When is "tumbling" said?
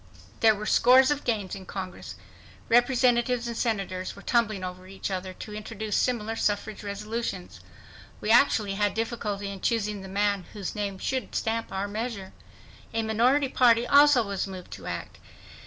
4.23-4.63